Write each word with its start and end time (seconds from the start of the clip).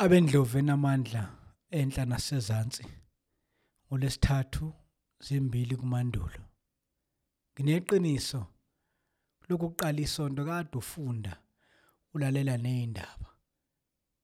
Abendlovu 0.00 0.58
enamandla 0.58 1.22
enhla 1.70 2.04
nasezansi 2.04 2.86
ngolesithathu 3.86 4.66
zimbili 5.26 5.76
kumandulo. 5.76 6.42
Ngineqiniso 7.52 8.40
lokuqala 9.48 10.00
isonto 10.06 10.42
kade 10.44 10.78
ufunda 10.78 11.32
ulalela 12.14 12.56
nezindaba 12.64 13.30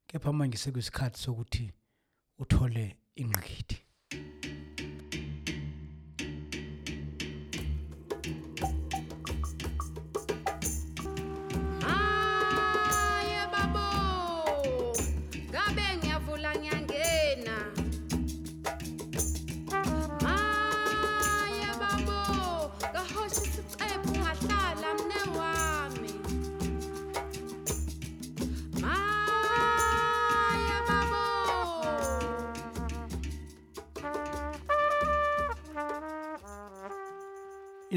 kepha 0.08 0.30
manje 0.32 0.58
sekuyisikhathi 0.58 1.18
sokuthi 1.24 1.64
uthole 2.42 2.84
ingqikithi. 3.20 3.78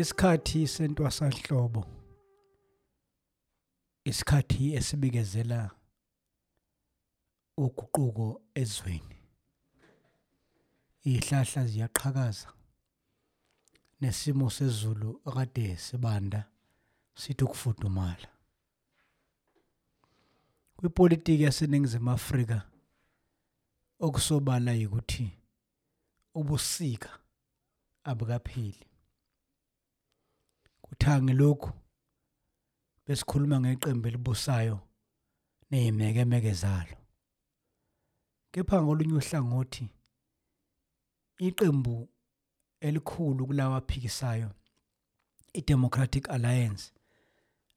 Isikhathi 0.01 0.67
sentwasahlobo 0.67 1.83
isikhathi 4.09 4.75
esibikezela 4.77 5.59
uguquko 7.57 8.27
ezweni. 8.61 9.17
Izihlahla 11.05 11.61
ziyaqhakaza 11.71 12.49
nesimo 14.01 14.49
sezulu 14.57 15.09
akade 15.25 15.77
sibanda 15.77 16.41
sithi 17.21 17.43
ukufudumala. 17.43 18.29
Kwipolitiki 20.77 21.43
yaseNingizimu 21.43 22.11
Afrika 22.11 22.57
okusobala 24.05 24.71
ukuthi 24.85 25.27
ubusika 26.39 27.09
abukapheli. 28.09 28.87
Kuthange 30.97 31.33
lokhu 31.33 31.71
besikhuluma 33.05 33.57
ngeqembu 33.59 34.07
elibusayo 34.07 34.77
nezimekemeke 35.69 36.53
zalo. 36.61 36.97
Kepha 38.51 38.77
ngolunye 38.83 39.13
uhlangothi 39.19 39.85
iqembu 41.47 41.95
elikhulu 42.85 43.41
kulawa 43.47 43.77
aphikisayo 43.77 44.49
iDemocratic 45.53 46.29
Alliance 46.35 46.85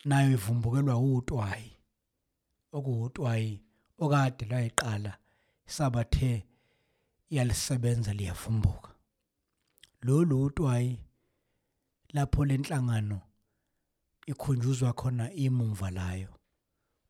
nayo 0.09 0.31
ivumbukelwa 0.37 0.95
utwayi 0.99 1.71
okuwutwayi 2.77 3.53
okade 4.03 4.45
layiqala 4.51 5.13
sabathe 5.67 6.47
yalisebenza 7.31 8.13
liyavumbuka. 8.19 8.91
Lolu 10.03 10.43
utwayi 10.45 10.93
lapho 12.13 12.45
lenhlangano 12.45 13.21
ikhunjuzwa 14.27 14.93
khona 14.93 15.33
imumva 15.33 15.91
layo 15.91 16.29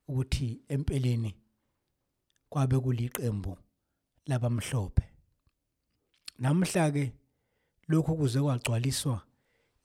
ukuthi 0.08 0.60
empeleni 0.68 1.34
kwabe 2.50 2.78
kuliqembu 2.78 3.56
labamhlophe. 4.26 5.04
Namhla 6.38 6.90
ke 6.90 7.12
lokhu 7.88 8.16
kuze 8.16 8.40
kwagcwaliswa 8.40 9.22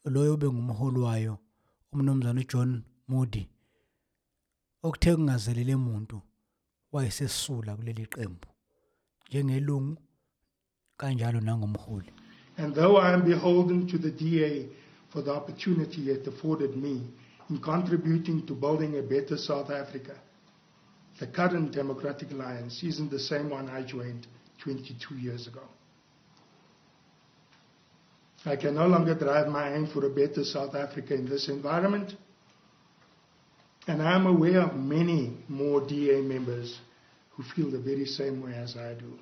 loyo 0.06 0.38
bengumholi 0.38 1.00
wayo 1.00 1.38
umnumzane 1.92 2.42
uJohn 2.42 2.84
Moody 3.08 3.50
okuthe 4.84 5.16
kungazelele 5.16 5.76
umuntu 5.76 6.22
wayesesula 6.92 7.76
kuleli 7.76 8.06
qembu 8.06 8.48
njengelungu 9.28 10.02
kanjalo 10.98 11.40
nangomholi. 11.42 12.12
And 12.58 12.74
though 12.74 12.98
I 12.98 13.14
am 13.14 13.24
beholden 13.26 13.88
to 13.88 13.98
the 13.98 14.12
DA 14.12 14.70
for 15.16 15.22
the 15.22 15.32
opportunity 15.32 16.12
it 16.12 16.28
afforded 16.28 16.76
me 16.76 17.02
in 17.50 17.62
contributing 17.62 18.46
to 18.46 18.54
building 18.54 19.00
a 19.00 19.02
better 19.02 19.38
South 19.38 19.72
Africa, 19.72 20.14
the 21.22 21.28
current 21.28 21.72
Democratic 21.72 22.32
Alliance 22.32 22.84
isn't 22.84 23.10
the 23.10 23.20
same 23.20 23.50
one 23.50 23.70
I 23.70 23.82
joined 23.84 24.28
22 24.62 25.16
years 25.16 25.48
ago. 25.48 25.62
I 28.46 28.58
can 28.58 28.76
no 28.76 28.88
longer 28.88 29.16
drive 29.16 29.48
my 29.48 29.74
aim 29.74 29.88
for 29.88 30.06
a 30.06 30.10
better 30.10 30.44
South 30.44 30.76
Africa 30.76 31.14
in 31.14 31.30
this 31.30 31.48
environment, 31.48 32.14
and 33.88 34.02
I 34.02 34.16
am 34.16 34.28
aware 34.28 34.64
of 34.64 34.76
many 34.76 35.38
more 35.48 35.80
DA 35.80 36.20
members 36.20 36.78
who 37.32 37.44
feel 37.56 37.72
the 37.72 37.80
very 37.80 38.06
same 38.06 38.44
way 38.44 38.54
as 38.54 38.76
I 38.76 38.96
do. 38.96 39.14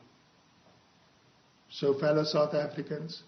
So, 1.69 1.93
fellow 1.99 2.23
South 2.23 2.55
Africans, 2.55 3.21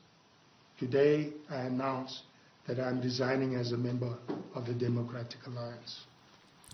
today 0.80 1.32
I 1.50 1.58
announce 1.58 2.24
that 2.68 2.80
I 2.80 2.90
am 2.90 3.02
resigning 3.02 3.56
as 3.56 3.72
a 3.72 3.78
member 3.78 4.18
of 4.56 4.66
the 4.66 4.74
Democratic 4.74 5.48
Alliance. 5.48 6.08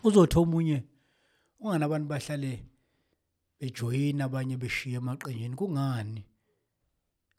Uzothi 0.04 0.38
omunye 0.40 0.84
ungani 1.60 1.84
abantu 1.84 2.08
bahlale 2.08 2.64
bejoyina 3.60 4.26
abanye 4.26 4.58
beshiya 4.58 4.98
emaqenjini 4.98 5.56
kungani 5.56 6.26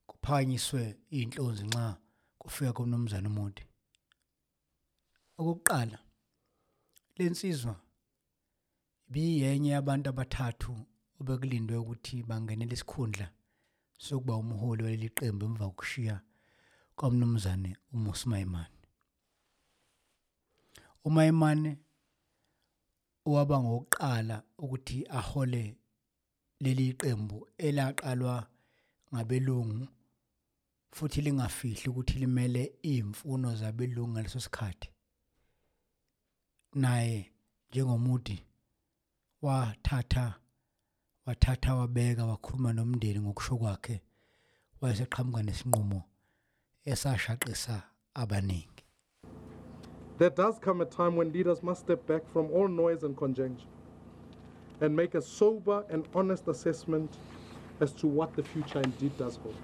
kuphakanyiswe 0.06 0.96
inhlonzi 1.10 1.64
nxa 1.64 1.96
kufika 2.38 2.72
komnumzana 2.72 3.28
umuntu. 3.28 3.62
Okokuqala 5.38 5.98
lensizwa 7.16 7.74
biyenye 9.08 9.70
yabantu 9.70 10.06
abathathu 10.10 10.72
obekulindwe 11.20 11.76
ukuthi 11.76 12.22
bangenele 12.28 12.74
isikhundla 12.74 13.26
sokuba 14.04 14.36
umholi 14.36 14.82
waleli 14.84 15.08
qembu 15.16 15.44
emva 15.46 15.66
kokushiya 15.68 16.16
kwamnumzane 16.96 17.76
uMusi 17.92 18.28
Maimane. 18.28 18.82
uMaimane 21.04 21.78
owaba 23.26 23.56
ngokuqala 23.62 24.36
ukuthi 24.58 25.06
ahole 25.18 25.76
leli 26.62 26.86
qembu 27.00 27.38
elaqalwa 27.66 28.36
ngabelungu 29.12 29.88
futhi 30.96 31.20
lingafihli 31.20 31.88
ukuthi 31.88 32.14
limele 32.18 32.62
izimfuno 32.82 33.48
zabelungu 33.60 34.12
ngaleso 34.12 34.40
sikhathi 34.40 34.88
naye 36.82 37.32
njengomudi 37.70 38.46
wathatha 39.42 40.26
wathatha 41.26 41.74
wabeka 41.74 42.26
wakhuluma 42.26 42.72
nomndeni 42.72 43.20
ngokusho 43.20 43.56
kwakhe 43.60 43.96
wayeseqhamuka 44.80 45.42
nesinqumo 45.42 46.00
esashaqisa 46.86 47.82
abaningi 48.14 48.82
There 50.18 50.30
does 50.30 50.58
come 50.58 50.80
a 50.80 50.84
time 50.84 51.16
when 51.16 51.32
leaders 51.32 51.62
must 51.62 51.82
step 51.82 52.06
back 52.06 52.22
from 52.32 52.50
all 52.50 52.68
noise 52.68 53.02
and 53.02 53.16
conjecture 53.16 53.66
and 54.80 54.94
make 54.94 55.14
a 55.14 55.22
sober 55.22 55.84
and 55.90 56.08
honest 56.14 56.48
assessment 56.48 57.18
as 57.80 57.92
to 57.92 58.06
what 58.06 58.34
the 58.34 58.42
future 58.42 58.80
indeed 58.80 59.16
does 59.16 59.36
hold. 59.36 59.54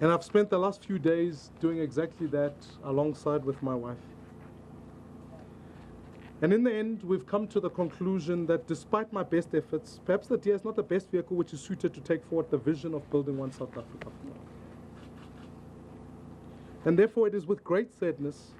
And 0.00 0.10
I've 0.10 0.24
spent 0.24 0.50
the 0.50 0.58
last 0.58 0.84
few 0.84 0.98
days 0.98 1.50
doing 1.60 1.78
exactly 1.78 2.26
that 2.28 2.54
alongside 2.84 3.44
with 3.44 3.62
my 3.62 3.74
wife. 3.74 3.98
And 6.42 6.52
in 6.52 6.64
the 6.64 6.72
end, 6.72 7.02
we've 7.02 7.26
come 7.26 7.46
to 7.48 7.60
the 7.60 7.68
conclusion 7.68 8.46
that 8.46 8.66
despite 8.66 9.12
my 9.12 9.22
best 9.22 9.54
efforts, 9.54 10.00
perhaps 10.04 10.26
the 10.26 10.38
DA 10.38 10.54
is 10.54 10.64
not 10.64 10.74
the 10.74 10.82
best 10.82 11.10
vehicle 11.10 11.36
which 11.36 11.52
is 11.52 11.60
suited 11.60 11.92
to 11.94 12.00
take 12.00 12.24
forward 12.24 12.50
the 12.50 12.56
vision 12.56 12.94
of 12.94 13.08
building 13.10 13.36
one 13.36 13.52
South 13.52 13.76
Africa. 13.76 14.08
And 16.84 16.98
therefore, 16.98 17.28
it 17.28 17.34
is 17.34 17.46
with 17.46 17.62
great 17.62 17.92
sadness 17.92 18.52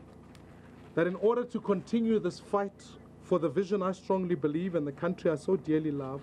that 0.95 1.07
in 1.07 1.15
order 1.17 1.45
to 1.45 1.61
continue 1.61 2.19
this 2.19 2.39
fight 2.39 2.85
for 3.23 3.39
the 3.39 3.49
vision 3.49 3.83
I 3.83 3.93
strongly 3.93 4.35
believe 4.35 4.75
and 4.75 4.87
the 4.87 4.93
country 4.93 5.31
I 5.31 5.37
so 5.37 5.57
dearly 5.57 5.91
love, 5.91 6.21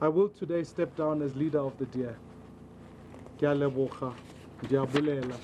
I 0.00 0.08
will 0.08 0.28
today 0.28 0.62
step 0.62 0.94
down 0.96 1.22
as 1.22 1.34
leader 1.34 1.60
of 1.60 1.76
the 1.78 1.86
DA. 1.86 2.14
Ke 3.38 3.42
a 3.44 3.54
leboga, 3.54 4.12
ndiyabulela, 4.62 5.36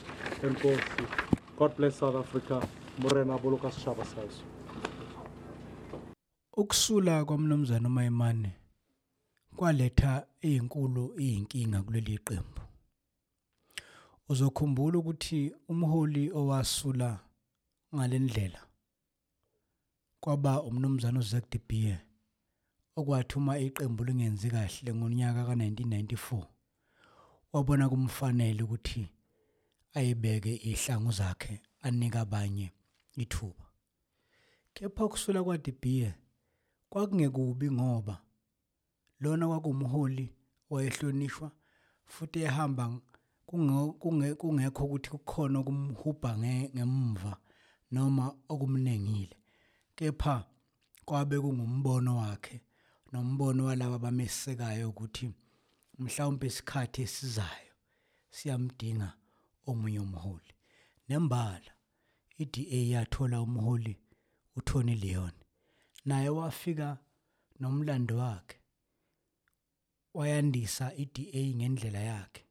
enkosi. 0.43 1.06
God 1.56 1.76
bless 1.76 1.97
South 1.97 2.17
Africa. 2.17 2.69
Morena 2.99 3.38
boloka 3.38 3.70
setšhaba 3.70 4.05
sa 4.05 4.20
heso. 4.20 4.43
ukusula 6.56 7.25
kwamnumzana 7.25 7.88
uMaimane 7.88 8.53
kwaletha 9.56 10.26
izinkulu 10.41 11.14
izinkinga 11.19 11.82
kuleli 11.82 12.19
qembu 12.19 12.61
uzokhumbula 14.29 14.99
ukuthi 14.99 15.53
umholi 15.69 16.31
owasula 16.31 17.21
ngalendlela 17.95 18.61
kwaba 20.21 20.63
umnumzana 20.63 21.19
uZak 21.21 21.51
de 21.51 21.61
Beer 21.69 22.01
okwathi 22.97 23.35
uma 23.39 23.59
iqembu 23.59 24.05
lingenzi 24.05 24.51
kahle 24.51 24.91
ngonyaka 24.95 25.43
ka1994 25.49 26.47
wabona 27.53 27.89
kumfanele 27.89 28.63
ukuthi 28.63 29.09
ayibeke 29.95 30.55
ihlangu 30.55 31.13
zakhe 31.13 31.61
anika 31.81 32.21
abanye 32.21 32.73
ithuba. 33.17 33.65
Kepha 34.75 35.09
kusula 35.09 35.45
kwaDibiye 35.45 36.15
kwakungekubi 36.91 37.71
ngoba 37.71 38.23
lona 39.21 39.47
kwakumholi 39.49 40.27
owayehlonishwa 40.71 41.51
futhi 42.05 42.39
ehamba 42.49 43.01
kungekho 43.52 44.84
ukuthi 44.84 45.10
kukhona 45.10 45.58
okumhubha 45.58 46.31
nge- 46.40 46.70
ngemva 46.75 47.32
noma 47.93 48.25
okumnengile 48.52 49.37
kepha 49.96 50.37
kwabe 51.04 51.37
kungumbono 51.40 52.16
wakhe 52.16 52.56
nombono 53.12 53.64
walabo 53.69 53.94
abamesekayo 53.96 54.88
ukuthi 54.88 55.26
mhlawumbe 55.99 56.46
isikhathi 56.46 57.02
esizayo 57.06 57.72
siyamdinga 58.31 59.08
omunye 59.69 60.00
umholi. 60.06 60.52
Nembala 61.08 61.72
iDA 62.43 62.81
yathola 62.93 63.37
umholi 63.46 63.94
uTony 64.56 64.94
Leon. 64.94 65.32
Naye 66.04 66.28
wafika 66.28 66.88
nomlando 67.60 68.16
wakhe 68.16 68.56
wayandisa 70.14 70.94
iDA 71.02 71.43
ngendlela 71.56 72.00
yakhe. 72.00 72.43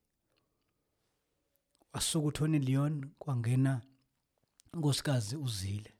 Wasuka 1.93 2.27
uTony 2.27 2.59
Leon 2.59 3.09
kwangena 3.19 3.81
unkosikazi 4.73 5.35
uZile. 5.35 5.93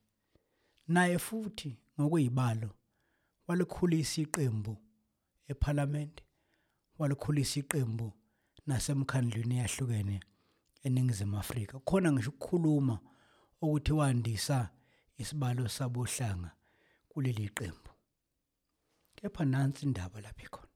Naye 0.87 1.19
futhi 1.19 1.77
ngokuyibalo 1.99 2.69
walikhulisa 3.47 4.21
iqembu 4.21 4.77
eParliament 5.47 6.21
walikhulisa 6.99 7.59
iqembu 7.59 8.13
nasemkhandlweni 8.67 9.57
yahlukene 9.57 10.19
eningizimu 10.83 11.37
Afrika. 11.37 11.79
Khona 11.79 12.11
ngisho 12.11 12.29
ukukhuluma 12.29 12.99
ukuthi 13.61 13.91
wandisa 13.93 14.69
isibalo 15.17 15.67
sabohlanga 15.67 16.51
kuleli 17.09 17.49
qembu. 17.49 17.89
Kepha 19.15 19.45
nansi 19.45 19.85
indaba 19.85 20.21
lapha 20.21 20.43
ikhona 20.43 20.67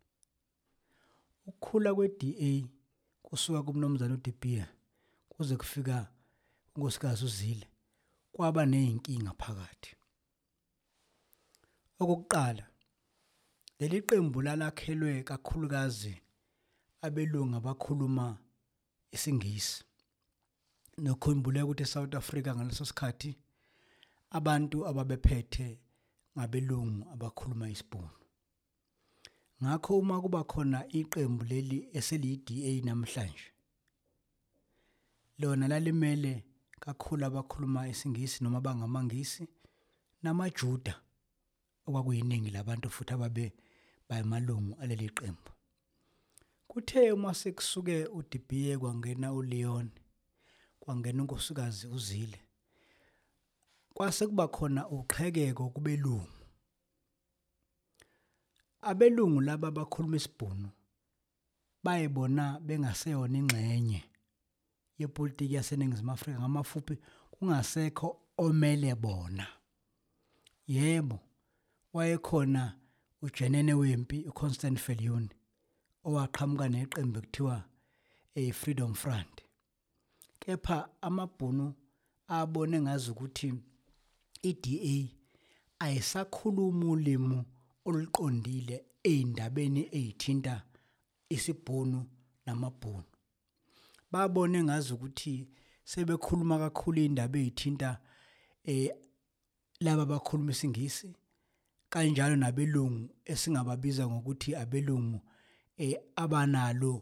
ukukhula 1.45 1.95
kweDA 1.95 2.67
kusuka 3.21 3.63
kumnumzana 3.63 4.13
uDibiya 4.13 4.74
kuze 5.37 5.57
kufika 5.57 6.07
unkosikazi 6.75 7.25
uZile 7.25 7.67
kwaba 8.31 8.65
nezinkinga 8.65 9.33
phakathi. 9.41 9.91
Okokuqala 11.99 12.65
leli 13.79 14.01
qembu 14.01 14.41
lalakhelwe 14.41 15.23
kakhulukazi 15.23 16.13
abelungu 17.05 17.55
abakhuluma 17.57 18.37
isingisi 19.15 19.83
nokhumbule 21.03 21.61
ukuthi 21.63 21.83
eSouth 21.83 22.15
Africa 22.15 22.49
ngaleso 22.55 22.85
sikhathi 22.85 23.31
abantu 24.37 24.77
ababephethe 24.89 25.67
ngabelungu 26.35 27.01
abakhuluma 27.13 27.69
isibhunu. 27.69 28.15
Ngakho 29.63 29.99
uma 29.99 30.21
kuba 30.21 30.43
khona 30.43 30.79
iqembu 30.99 31.43
leli 31.51 31.77
eseliyi-DA 31.97 32.71
namhlanje 32.85 33.54
lona 35.39 35.67
lalimele 35.67 36.43
kakhulu 36.79 37.25
abakhuluma 37.25 37.87
isingisi 37.87 38.43
noma 38.43 38.61
bangamangisi 38.61 39.47
namajuda 40.23 40.95
okwakuyiningi 41.87 42.49
labantu 42.51 42.89
futhi 42.89 43.13
ababe 43.13 43.53
bayamalungu 44.09 44.77
aleli 44.81 45.09
qembu. 45.09 45.51
Kuthe 46.67 47.11
uma 47.11 47.33
sekusuke 47.33 48.05
uDibiye 48.05 48.77
kwangena 48.77 49.33
uLeon 49.33 49.89
kwangena 50.79 51.21
unkosikazi 51.21 51.87
uZile 51.87 52.39
kwase 53.93 54.27
kuba 54.27 54.47
khona 54.47 54.89
uqhekeko 54.89 55.69
kubelungu. 55.69 56.27
Abelungu 58.81 59.41
laba 59.41 59.67
abakhuluma 59.67 60.17
isibhunu 60.17 60.69
bayibona 61.83 62.59
bengaseyona 62.59 63.37
ingxenye 63.37 64.03
yepolitiki 64.99 65.53
yaseningizimu 65.53 66.11
Afrika 66.11 66.39
ngamafuphi 66.39 66.97
kungasekho 67.31 68.21
omele 68.37 68.95
bona. 68.95 69.47
Yebo 70.67 71.19
wayekhona 71.93 72.75
ujenene 73.21 73.73
wempi 73.73 74.25
uConstant 74.29 74.79
Viljoen 74.87 75.29
owaqhamuka 76.07 76.69
neqembu 76.69 77.19
ekuthiwa 77.19 77.63
eFreedom 78.35 78.93
Front. 78.93 79.41
Kepha 80.39 80.89
amabhunu 81.01 81.73
abone 82.27 82.81
ngazi 82.81 83.11
ukuthi 83.11 83.53
iDA 84.49 84.95
ayisakhuluma 85.79 86.85
ulimi 86.93 87.39
oluqondile 87.85 88.85
ezindabeni 89.03 89.81
ezithinta 89.97 90.55
isibhunu 91.35 91.99
namabhunu. 92.45 93.14
Babone 94.11 94.63
ngazi 94.63 94.93
ukuthi 94.93 95.47
sebekhuluma 95.83 96.59
kakhulu 96.59 97.01
indaba 97.01 97.39
ezithinta 97.39 97.91
eh 98.63 98.89
laba 99.79 100.03
abakhuluma 100.03 100.51
isingisi 100.51 101.09
kanjalo 101.89 102.35
nabelungu 102.35 103.09
esingababiza 103.31 104.03
ngokuthi 104.07 104.55
abelungu 104.55 105.19
eh 105.77 105.95
abanalo 106.15 106.93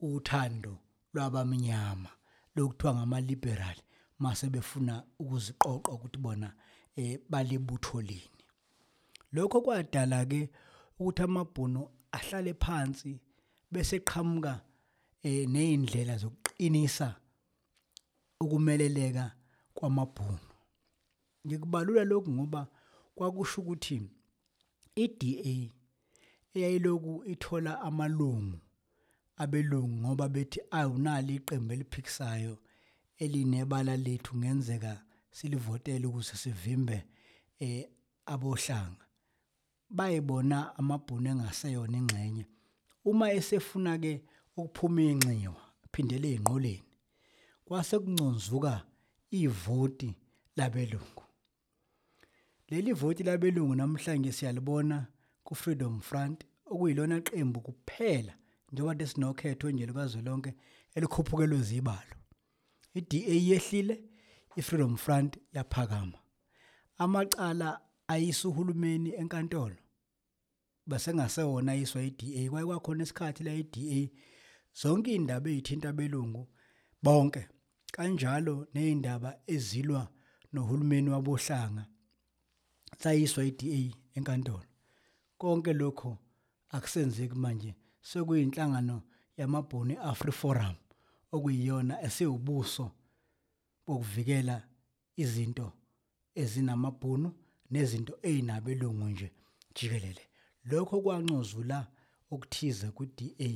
uthando 0.00 0.78
lwabamnyama 1.14 2.10
lokuthiwa 2.56 2.94
ngama-liberal 2.94 3.78
mase 4.18 4.46
befuna 4.50 5.04
ukuziqoqa 5.18 5.92
ukuthi 5.92 6.18
bona 6.18 6.48
eh 6.96 7.18
balibutho 7.30 8.00
lini. 8.00 8.42
Lokho 9.32 9.60
kwadala 9.60 10.26
ke 10.26 10.50
ukuthi 10.98 11.22
amabhunu 11.22 11.88
ahlale 12.12 12.54
phansi 12.54 13.20
bese 13.72 14.00
qhamuka 14.00 14.60
eh 15.22 15.48
zokuqinisa 16.62 17.16
ukumeleleka 18.40 19.34
kwamabhunu 19.74 20.38
ngikubalula 21.46 22.04
lokhu 22.04 22.30
ngoba 22.30 22.68
kwakusho 23.14 23.60
ukuthi 23.60 24.10
iDA 24.94 25.72
eyayiloku 26.54 27.24
ithola 27.24 27.80
amalungu 27.80 28.58
abelungu 29.36 29.96
ngoba 30.02 30.28
bethi 30.28 30.60
awunali 30.70 31.34
iqembu 31.34 31.72
eliphikisayo 31.72 32.58
elinebala 33.18 33.96
lethu 33.96 34.36
ngenzeka 34.36 35.02
silivotele 35.30 36.06
ukuze 36.06 36.36
sivimbe 36.36 37.04
eh 37.60 37.88
abohlanga. 38.26 39.04
Bayibona 39.90 40.76
amabhunu 40.78 41.28
engaseyona 41.30 41.98
ingxenye. 41.98 42.46
Uma 43.04 43.32
esefuna 43.32 43.98
ke 43.98 44.22
ukuphuma 44.56 45.02
inxiwa 45.02 45.71
phindele 45.92 46.28
ezingqoleni 46.32 46.82
kwase 47.64 47.98
kunconzuka 47.98 48.82
ivoti 49.30 50.14
labelungu. 50.56 51.22
Leli 52.68 52.92
voti 52.92 53.22
labelungu 53.22 53.74
namhlanje 53.74 54.32
siyalibona 54.32 55.06
ku-Freedom 55.44 56.00
Front 56.00 56.44
okuyilona 56.66 57.20
qembu 57.20 57.60
kuphela 57.60 58.34
njengoba 58.72 58.94
desinokhetho 58.94 59.70
nje 59.70 59.86
likazwelonke 59.86 60.54
elikhuphukelwe 60.94 61.62
zibalo. 61.62 62.16
iDA 62.94 63.34
yehlile 63.48 64.04
iFreedom 64.56 64.96
Front 64.96 65.38
yaphakama. 65.52 66.18
Amacala 66.98 67.80
ayisa 68.08 68.48
uhulumeni 68.48 69.14
enkantolo 69.14 69.76
base 70.86 71.14
ngasewona 71.14 71.72
ayiswa 71.72 72.02
iDA 72.02 72.50
kwaye 72.50 72.66
kwakhona 72.66 73.02
isikhathi 73.02 73.44
la 73.44 73.54
iDA 73.54 74.10
zonke 74.80 75.14
indaba 75.14 75.50
ezithinta 75.50 75.88
abelungu 75.92 76.42
bonke 77.04 77.42
kanjalo 77.94 78.54
nezindaba 78.74 79.30
ezilwa 79.54 80.02
nohulumeni 80.52 81.10
wabohlanga 81.14 81.84
sayiswa 83.02 83.44
iDA 83.44 83.96
enkantolo. 84.16 84.66
Konke 85.38 85.72
lokho 85.72 86.18
akusenzeki 86.74 87.34
manje 87.34 87.74
sekuyinhlangano 88.08 89.02
yamabhunu 89.38 89.94
Afriforum 90.10 90.76
okuyiyona 91.34 91.94
esiwubuso 92.06 92.86
bokuvikela 93.86 94.56
izinto 95.22 95.66
ezinamabhunu 96.40 97.28
nezinto 97.72 98.14
ezinabelungu 98.28 99.06
nje 99.12 99.28
jikelele. 99.74 100.24
Lokho 100.70 101.00
kwancozula 101.04 101.78
okuthize 102.32 102.88
ku-DA 102.96 103.50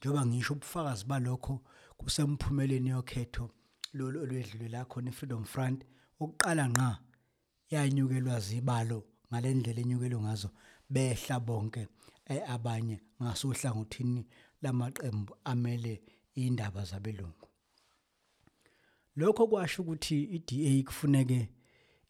njengoba 0.00 0.26
ngisho 0.26 0.52
ubufakazi 0.54 1.04
balokho 1.04 1.60
kusemphumela 1.98 2.74
yokhetho 2.74 3.50
lolu 3.92 4.22
olwedlule 4.22 4.68
la 4.68 4.84
khona 4.84 5.10
iFreedom 5.10 5.44
Front. 5.44 5.84
Okuqala 6.20 6.68
ngqa 6.68 6.98
yanyukelwa 7.70 8.40
zibalo 8.40 8.98
ngalendlela 9.28 9.80
enyukelwe 9.80 10.20
ngazo 10.22 10.50
behla 10.90 11.40
bonke 11.40 11.88
eh, 12.26 12.42
abanye 12.54 12.96
ngasohlangothini 13.22 14.22
lamaqembu 14.62 15.32
amele 15.44 16.02
indaba 16.34 16.84
zabelungu. 16.84 17.46
Lokho 19.16 19.46
kwasho 19.48 19.82
ukuthi 19.82 20.16
iDA 20.36 20.82
kufuneke 20.88 21.48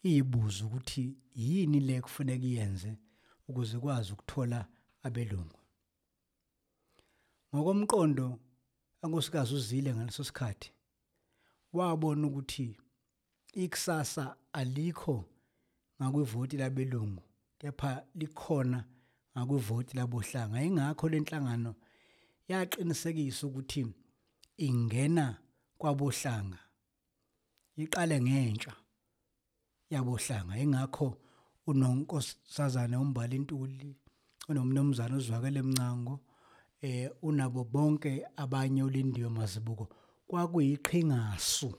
iyibuza 0.05 0.65
ukuthi 0.65 1.17
yini 1.35 1.81
le 1.81 2.01
kufuneka 2.01 2.47
iyenze 2.47 2.99
ukuze 3.49 3.77
ikwazi 3.77 4.13
ukuthola 4.13 4.67
abelungu. 5.03 5.60
Ngokomqondo 7.55 8.39
ankosikazi 9.03 9.55
uzile 9.55 9.95
ngaleso 9.95 10.25
sikhathi 10.25 10.71
wabona 11.73 12.27
ukuthi 12.27 12.77
ikusasa 13.63 14.37
alikho 14.53 15.25
ngakwivoti 15.99 16.57
labelungu 16.57 17.23
kepha 17.59 18.03
likhona 18.15 18.85
ngakwivoti 19.35 19.97
labohlanga. 19.97 20.63
Ingakho 20.63 21.09
lenhlangano 21.09 21.75
yaqinisekisa 22.49 23.47
ukuthi 23.47 23.87
ingena 24.67 25.27
kwabohlanga 25.79 26.59
iqale 27.77 28.17
ngentsha 28.21 28.73
yabohlanga. 29.91 30.59
Ingakho 30.59 31.09
unonkosazana 31.67 33.01
umbali 33.01 33.37
intuli 33.37 33.97
unomnumzana 34.49 35.17
uzwakele 35.17 35.63
mncango 35.63 36.21
unabo 37.23 37.65
bonke 37.65 38.27
abanye 38.37 38.83
ulindiwe 38.83 39.29
mazibuko 39.29 39.89
kwakuyiqhingasu 40.27 41.75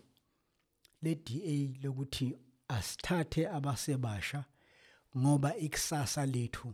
le 1.01 1.15
DA 1.15 1.55
lokuthi 1.83 2.37
asithathe 2.67 3.47
abasebasha 3.49 4.45
ngoba 5.17 5.57
ikusasa 5.57 6.25
lethu 6.25 6.73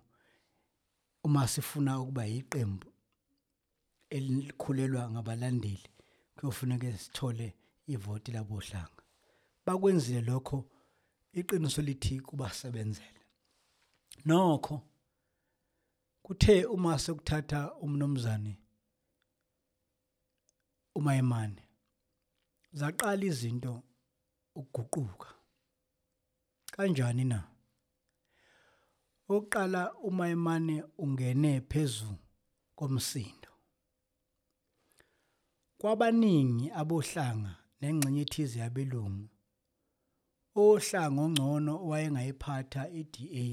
uma 1.24 1.48
sifuna 1.48 2.00
ukuba 2.02 2.26
yiqembu 2.26 2.88
elikhulelwa 4.10 5.12
ngabalandeli 5.12 5.90
kuyofuneka 6.36 6.98
sithole 6.98 7.56
ivoti 7.88 8.32
labohlanga. 8.32 9.04
Bakwenzile 9.66 10.22
lokho 10.22 10.66
iqiniso 11.34 11.82
lithi 11.82 12.20
kubasebenzele. 12.20 13.22
Nokho 14.26 14.82
kuthe 16.28 16.66
uma 16.66 17.00
sekuthatha 17.00 17.62
umnomzane 17.86 18.54
umayemane 20.96 21.64
zaqala 22.74 23.26
izinto 23.26 23.84
ukuguquka. 24.56 25.30
Kanjani 26.74 27.24
na? 27.24 27.40
Oqala 29.30 29.94
umayemane 30.08 30.84
ungene 30.98 31.62
phezulu 31.62 32.18
komsindo. 32.76 33.52
Kwabaningi 35.80 36.72
abohlanga 36.80 37.54
nengxenye 37.82 38.22
ethize 38.26 38.60
yabelungu 38.60 39.30
ohlanga 40.62 41.22
ongcono 41.26 41.74
owayengayiphatha 41.86 42.82
iDA 43.00 43.46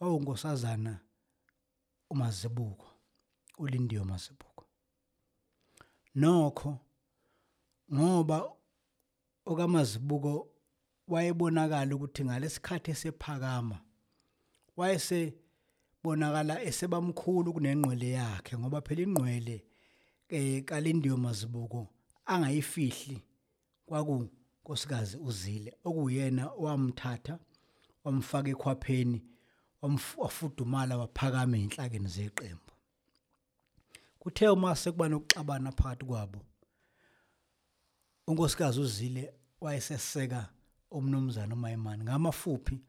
wawunkosazana 0.00 0.94
uMazibuko 2.10 2.86
uLindiwe 3.58 4.04
Mazibuko 4.04 4.64
nokho 6.14 6.78
ngoba 7.94 8.50
okamazibuko 9.44 10.48
wayebonakala 11.08 11.94
ukuthi 11.94 12.24
ngalesikhathi 12.24 12.90
esephakama 12.90 13.78
wayesebonakala 14.76 16.54
esebamkhulu 16.68 17.52
kunengqwele 17.54 18.08
yakhe 18.18 18.58
ngoba 18.58 18.80
phela 18.86 19.02
ingqwele 19.06 19.56
kalindiwe 20.68 21.16
mazibuko 21.16 21.80
angayifihli 22.32 23.18
kwaku 23.86 24.14
nkosikazi 24.62 25.16
uzile 25.16 25.70
okuyena 25.84 26.44
wamthatha 26.64 27.34
wamfaka 28.04 28.48
ekhwapheni 28.54 29.18
wafudumala 30.16 30.98
waphakama 30.98 31.56
enhlakeni 31.58 32.08
zeqembu. 32.08 32.72
Kuthe 34.18 34.48
uma 34.48 34.76
sekuba 34.76 35.08
nokuxabana 35.08 35.72
phakathi 35.72 36.04
kwabo 36.04 36.40
unkosikazi 38.26 38.80
uzile 38.80 39.34
wayeseseka 39.60 40.48
umnumzana 40.90 41.54
uMayimani. 41.54 42.04
Ngamafuphi 42.04 42.80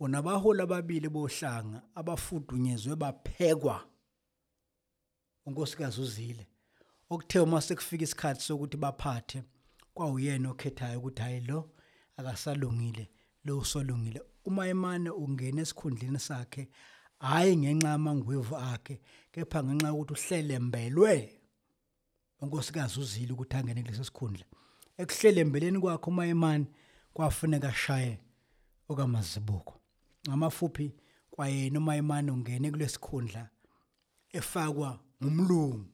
unabaholi 0.00 0.62
ababili 0.62 1.08
bohlanga 1.08 1.82
abafudunyezwe 1.94 2.96
baphekwa 2.96 3.84
unkosikazi 5.46 6.00
uzile. 6.00 6.46
Okuthe 7.10 7.40
uma 7.40 7.60
sekufika 7.60 8.04
isikhathi 8.04 8.42
sokuthi 8.42 8.76
baphathe 8.76 9.42
kwawuyena 9.94 10.50
okhethayo 10.50 10.98
ukuthi 10.98 11.22
hayi 11.22 11.40
lo 11.40 11.70
akasalungile 12.16 13.10
lo 13.44 13.58
usolungile. 13.58 14.20
Uma 14.44 14.68
imane 14.68 15.10
ungena 15.10 15.62
esikhundleni 15.62 16.18
sakhe 16.18 16.68
hayi 17.18 17.56
ngenxa 17.56 17.88
yamangwevu 17.88 18.56
akhe 18.56 19.00
kepha 19.32 19.62
ngenxa 19.64 19.88
yokuthi 19.88 20.12
uhlelembelwe 20.12 21.42
unkosikazi 22.40 23.00
uzile 23.00 23.32
ukuthi 23.32 23.56
angene 23.56 23.82
kulesi 23.82 24.04
sikhundla. 24.04 24.44
Ekuhlelembeleni 24.98 25.78
kwakhe 25.80 26.10
uma 26.10 26.26
imane 26.26 26.66
kwafuneka 27.14 27.68
ashaye 27.68 28.18
okamazibuko 28.88 29.80
ngamafuphi 30.28 30.94
kwayena 31.30 31.78
uma 31.78 31.96
imane 31.96 32.30
ungene 32.30 32.70
kulesikhundla 32.70 33.48
efakwa 34.32 35.00
ngumlungu. 35.22 35.86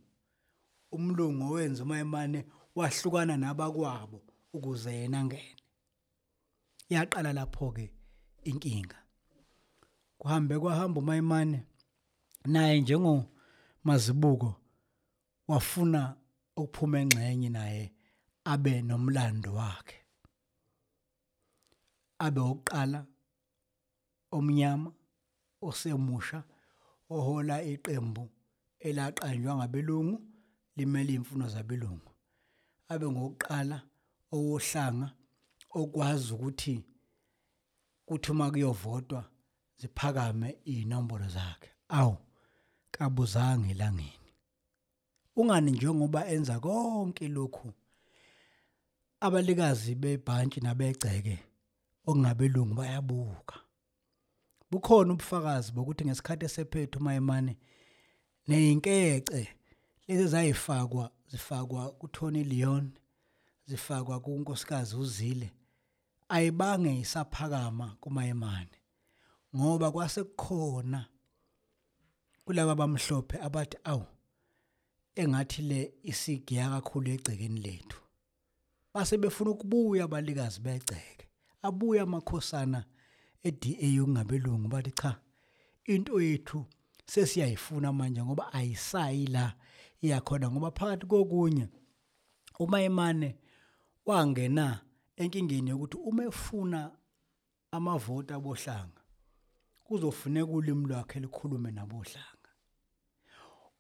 Umlungu 0.93 1.45
owenza 1.45 1.83
umayemane 1.83 2.47
wahlukana 2.75 3.37
nabakwabo 3.37 4.23
ukuze 4.53 4.93
yena 4.95 5.21
angene. 5.21 5.57
Yaqala 6.89 7.33
lapho 7.33 7.73
ke 7.73 7.93
inkinga. 8.45 8.99
Kuhambe 10.19 10.59
kwahamba 10.59 11.01
umayemane 11.01 11.67
naye 12.45 12.81
njengo 12.81 13.25
mazibuko 13.85 14.55
wafuna 15.49 16.17
ukuphuma 16.57 17.01
engxenye 17.01 17.49
naye 17.49 17.93
abe 18.45 18.83
nomlando 18.83 19.55
wakhe. 19.55 19.99
Abe 22.19 22.41
oqala 22.41 23.07
omnyama 24.31 24.91
osemusha 25.63 26.43
ohola 27.11 27.63
iqembu 27.63 28.25
elaqanjwa 28.87 29.57
ngabelungu 29.57 30.17
limele 30.77 31.13
imfuno 31.13 31.49
zabelungu. 31.49 32.11
Abe 32.89 33.07
ngokuqala 33.11 33.83
owohlanga 34.33 35.09
okwazi 35.81 36.33
ukuthi 36.35 36.75
kuthi 38.09 38.31
uma 38.33 38.51
kuyovotwa 38.51 39.25
ziphakame 39.81 40.59
inombolo 40.65 41.29
zakhe. 41.29 41.71
Awu 41.89 42.17
kabuzange 42.91 43.71
elangeni 43.71 44.13
ungani 45.37 45.71
njengoba 45.71 46.27
enza 46.27 46.61
konke 46.61 47.29
lokhu 47.29 47.73
abalikazi 49.21 49.95
bebhantshi 49.95 50.61
nabegceke 50.61 51.39
okungabelungu 52.07 52.75
bayabuka. 52.75 53.57
Bukhona 54.71 55.13
ubufakazi 55.13 55.73
bokuthi 55.73 56.05
ngesikhathi 56.05 56.45
esephethe 56.45 56.99
umayemane 56.99 57.57
neyinkece 58.49 59.49
lezi 60.07 60.27
zayifakwa 60.27 61.11
zifakwa 61.31 61.93
kuTony 61.93 62.45
Leon 62.45 62.91
zifakwa 63.67 64.21
kunkosikazi 64.21 64.97
uZile 64.97 65.53
ayibange 66.29 67.01
isaphakama 67.01 67.97
kumayemane 68.01 68.79
ngoba 69.57 69.93
kwase 69.93 70.25
kukhona 70.25 71.07
kulabo 72.45 72.71
abamhlophe 72.71 73.37
abathi 73.47 73.77
awu 73.85 74.07
engathi 75.21 75.63
le 75.63 75.81
isigiya 76.03 76.71
kakhulu 76.71 77.11
egcekeni 77.11 77.61
lethu. 77.61 78.01
Base 78.95 79.17
befuna 79.19 79.51
ukubuya 79.51 80.05
abalikazi 80.05 80.61
begceke. 80.61 81.25
Abuya 81.63 82.03
amakhosana 82.03 82.85
eDA 83.43 84.03
ungabelungu 84.05 84.69
bathi 84.69 84.93
cha 84.93 85.21
into 85.85 86.21
yethu 86.21 86.65
sesiyayifuna 87.07 87.93
manje 87.93 88.23
ngoba 88.23 88.53
ayisayi 88.53 89.27
la 89.27 89.55
iyakhona 90.03 90.51
ngoba 90.51 90.71
phakathi 90.71 91.07
kokunye 91.07 91.69
uma 92.59 92.83
imane 92.83 93.37
wangena 94.07 94.81
enkingeni 95.21 95.71
yokuthi 95.71 95.97
uma 96.09 96.25
efuna 96.25 96.81
amavoti 97.77 98.33
abohlanga 98.33 99.03
kuzofuneka 99.85 100.53
ulimi 100.53 100.87
lwakhe 100.87 101.21
likhulume 101.21 101.71
nabohlanga. 101.71 102.51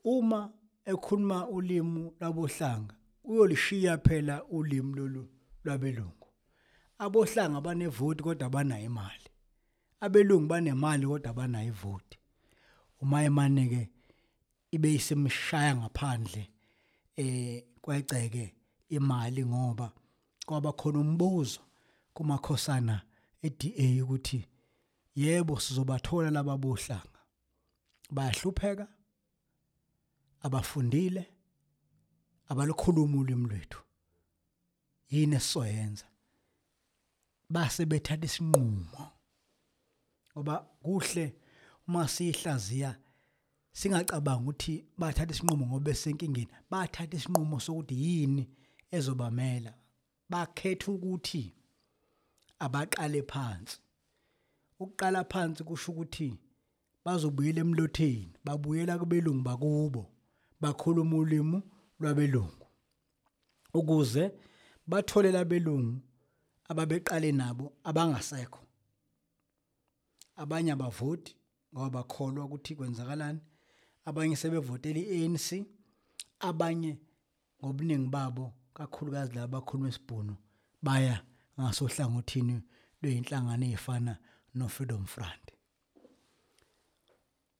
Uma 0.04 0.52
ekhuluma 0.85 1.49
ulimi 1.49 2.12
labohlanga 2.21 2.95
uyolishiya 3.25 3.99
phela 3.99 4.45
ulimi 4.45 4.97
lolu 4.97 5.28
lwabelungu. 5.64 6.28
Abohlanga 6.99 7.61
banevoti 7.61 8.23
kodwa 8.23 8.50
banayo 8.50 8.85
imali. 8.85 9.30
Abelungu 10.00 10.47
banemali 10.47 11.07
kodwa 11.07 11.33
banayo 11.33 11.68
ivoti. 11.68 12.18
Umayemane 13.00 13.68
ke 13.68 13.90
ibe 14.71 14.95
isemshaya 14.95 15.76
ngaphandle 15.76 16.50
eh 17.16 17.64
kweceke 17.80 18.54
imali 18.88 19.47
ngoba 19.47 19.92
kwaba 20.49 20.73
khona 20.73 20.99
umbuzo 20.99 21.61
kumakhosana 22.14 23.02
eDA 23.43 24.05
ukuthi 24.05 24.40
yebo 25.14 25.61
sizobathola 25.61 26.31
laba 26.31 26.57
bohlanga. 26.57 27.21
Bayahlupheka 28.11 28.87
abafundile 30.40 31.25
abalukhuluma 32.49 33.19
ulimi 33.19 33.49
lwethu. 33.49 33.81
Yini 35.11 35.37
esizoyenza? 35.37 36.07
Base 37.50 37.87
bethatha 37.87 38.26
isinqumo. 38.26 39.12
Ngoba 40.33 40.55
kuhle 40.83 41.35
uma 41.88 42.09
sihlaziya 42.09 42.97
singacabanga 43.73 44.40
ukuthi 44.40 44.85
bathatha 44.99 45.33
isinqumo 45.35 45.67
ngoba 45.67 45.85
besenkingeni 45.85 46.52
bathatha 46.71 47.17
isinqumo 47.17 47.61
sokuthi 47.61 47.95
yini 48.05 48.45
ezobamela. 48.90 49.75
Bakhetha 50.30 50.92
ukuthi 50.92 51.54
abaqale 52.58 53.23
phansi. 53.23 53.78
Ukuqala 54.80 55.25
phansi 55.25 55.64
kusho 55.64 55.92
ukuthi 55.92 56.28
bazobuyela 57.04 57.61
emlotheni 57.61 58.35
babuyela 58.44 58.99
kubelungu 58.99 59.42
bakubo 59.49 60.02
bakhuluma 60.61 61.16
ulimi 61.16 61.58
lwabelungu. 62.00 62.66
Ukuze 63.75 64.25
bathole 64.87 65.30
labelungu 65.32 66.00
ababeqale 66.70 67.32
nabo 67.32 67.73
abangasekho. 67.85 68.62
Abanye 70.37 70.73
abavoti 70.73 71.37
ngoba 71.73 71.90
bakholwa 71.90 72.44
ukuthi 72.44 72.76
kwenzakalani. 72.76 73.40
Abanye 74.04 74.37
sebevotela 74.37 75.00
iANC 75.00 75.66
abanye 76.40 76.92
ngobuningi 77.61 78.08
babo 78.08 78.52
kakhulukazi 78.78 79.35
laba 79.35 79.49
bakhuluma 79.49 79.88
isibhunu 79.88 80.37
baya 80.82 81.25
ngasohlangothini 81.61 82.62
lweinhlangano 83.02 83.66
ezifana 83.66 84.18
no-Freedom 84.54 85.04
Front. 85.06 85.44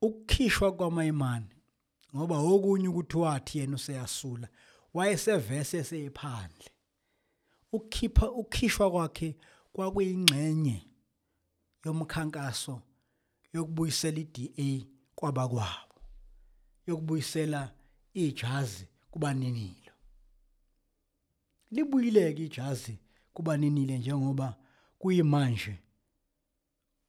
Ukukhishwa 0.03 0.73
kwamayimani 0.77 1.55
ngoba 2.15 2.37
okunye 2.39 2.89
ukuthi 2.89 3.17
wathi 3.17 3.59
yena 3.59 3.77
useyasula 3.77 4.49
wayesevese 4.95 5.85
seyiphandle 5.85 6.71
ukukhipha 7.73 8.31
ukukhishwa 8.31 8.91
kwakhe 8.91 9.37
kwakuyingxenye 9.73 10.79
yomkhankaso 11.85 12.83
yokubuyisela 13.53 14.19
iDA 14.19 14.87
kwabakwabo 15.15 15.97
yokubuyisela 16.87 17.73
ijazi 18.15 18.89
kubaninilo 19.11 19.88
libuyileke 21.71 22.45
ijazi 22.45 22.99
kubaninile 23.35 23.99
njengoba 23.99 24.57
kuyimanje 24.99 25.75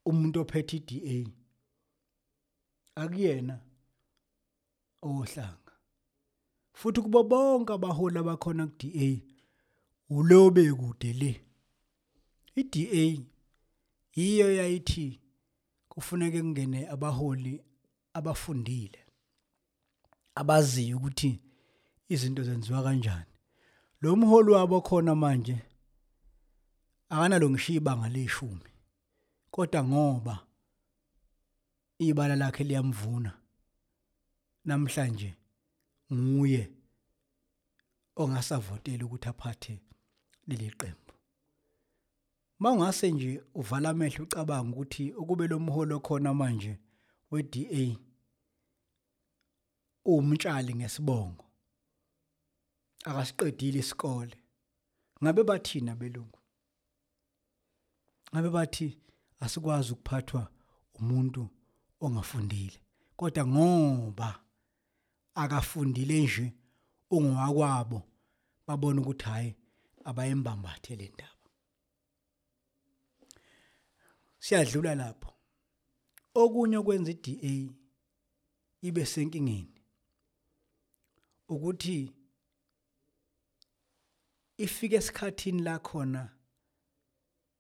umuntu 0.06 0.42
ophethe 0.42 0.78
iDA 0.78 1.32
akuyena 2.96 3.60
ohlanga 5.02 5.74
futhi 6.74 7.02
kubo 7.02 7.24
bonke 7.24 7.74
abaholi 7.74 8.18
abakhona 8.20 8.68
kuDA 8.68 9.08
ulobe 10.10 10.74
kude 10.74 11.14
le. 11.14 11.32
iDA 12.56 13.24
iyo 14.16 14.48
yayithi 14.58 15.20
kufuneke 15.90 16.42
kungene 16.42 16.88
abaholi 16.90 17.62
abafundile 18.14 19.00
abaziyo 20.36 20.98
ukuthi 20.98 21.40
izinto 22.10 22.44
zenziwa 22.44 22.84
kanjani. 22.84 23.39
Lo 24.02 24.16
mholi 24.16 24.52
wabo 24.52 24.82
khona 24.82 25.16
manje 25.16 25.58
akanalo 27.10 27.50
ngisho 27.50 27.74
ibanga 27.74 28.10
leshumi 28.10 28.70
kodwa 29.52 29.84
ngoba 29.84 30.36
ibala 32.00 32.36
lakhe 32.36 32.64
liyamvuna 32.64 33.32
namhlanje 34.66 35.36
nguye 36.14 36.72
ongasavotela 38.16 39.06
ukuthi 39.06 39.30
aphathe 39.30 39.82
leli 40.48 40.72
qembu. 40.80 41.14
Mawungase 42.60 43.12
nje 43.12 43.44
uvala 43.56 43.90
amehlo 43.90 44.24
ucabanga 44.24 44.72
ukuthi 44.72 45.12
ukube 45.12 45.48
lo 45.48 45.60
mholo 45.60 46.00
khona 46.00 46.34
manje 46.34 46.80
weDA 47.32 47.98
umtshali 50.06 50.76
ngesibongo. 50.76 51.49
Akasiqedile 53.06 53.80
isikole. 53.80 54.36
Ngabe 55.24 55.44
bathina 55.44 55.96
belungu 55.96 56.40
ngabe 58.34 58.50
bathi 58.50 59.00
asikwazi 59.40 59.94
ukuphathwa 59.94 60.52
umuntu 60.94 61.50
ongafundile? 62.02 62.80
Kodwa 63.16 63.48
ngoba 63.48 64.44
akafundile 65.36 66.24
nje 66.24 66.54
ungowakwabo 67.12 68.02
babona 68.68 69.02
ukuthi 69.02 69.26
hayi 69.26 69.56
abayembambathe 70.04 70.96
le 70.96 71.08
ndaba. 71.14 71.48
Siyadlula 74.40 74.96
lapho. 74.96 75.34
Okunye 76.34 76.78
okwenza 76.78 77.12
iDA 77.12 77.74
ibe 78.82 79.06
senkingeni 79.06 79.82
ukuthi 81.50 82.19
ifike 84.64 84.96
esikhathini 84.96 85.62
la 85.68 85.76
khona 85.88 86.24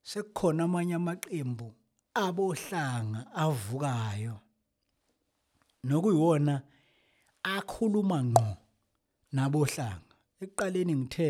sekukhona 0.10 0.64
amanye 0.64 0.96
amaqembu 1.00 1.68
abohlanga 2.24 3.22
avukayo. 3.44 4.36
Nokuyiwona 5.88 6.56
akhuluma 7.56 8.18
ngqo 8.30 8.50
nabohlanga. 9.36 10.14
Ekuqaleni 10.42 10.94
ngithe 11.02 11.30